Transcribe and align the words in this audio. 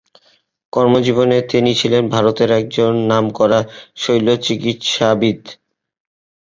কর্মজীবনে 0.73 1.37
তিনি 1.51 1.71
ছিলেন 1.75 2.03
ভারতের 2.07 2.49
একজন 2.59 2.91
নামকরা 3.09 3.59
শৈল্যচিকিৎসাবিদ। 3.97 5.41